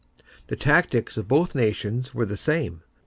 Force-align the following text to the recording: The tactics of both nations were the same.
The 0.47 0.55
tactics 0.55 1.15
of 1.15 1.27
both 1.27 1.53
nations 1.53 2.11
were 2.11 2.25
the 2.25 2.35
same. 2.35 2.81